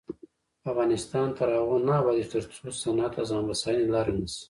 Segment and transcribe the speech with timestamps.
[0.71, 4.39] افغانستان تر هغو نه ابادیږي، ترڅو صنعت د ځان بسیاینې لاره نشي.